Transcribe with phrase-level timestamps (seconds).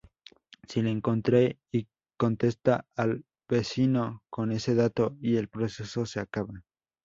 [0.67, 1.37] Si la encuentra,
[2.17, 6.63] contesta al vecino con ese dato y el proceso se acaba.